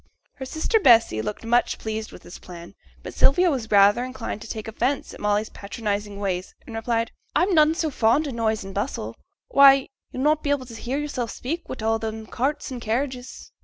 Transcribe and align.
Her 0.37 0.45
sister 0.45 0.79
Bessy 0.79 1.21
looked 1.21 1.45
much 1.45 1.77
pleased 1.77 2.11
with 2.11 2.23
this 2.23 2.39
plan, 2.39 2.73
but 3.03 3.13
Sylvia 3.13 3.51
was 3.51 3.69
rather 3.69 4.03
inclined 4.03 4.41
to 4.41 4.49
take 4.49 4.67
offence 4.67 5.13
at 5.13 5.19
Molly's 5.19 5.49
patronizing 5.51 6.17
ways, 6.17 6.55
and 6.65 6.73
replied, 6.75 7.11
'I'm 7.35 7.53
none 7.53 7.75
so 7.75 7.91
fond 7.91 8.27
o' 8.27 8.31
noise 8.31 8.63
and 8.63 8.73
bustle; 8.73 9.15
why, 9.49 9.89
yo'll 10.11 10.23
not 10.23 10.41
be 10.41 10.49
able 10.49 10.65
to 10.65 10.73
hear 10.73 10.97
yoursels 10.97 11.33
speak 11.33 11.69
wi' 11.69 11.85
all 11.85 11.99
them 11.99 12.25
carts 12.25 12.71
and 12.71 12.81
carriages. 12.81 13.51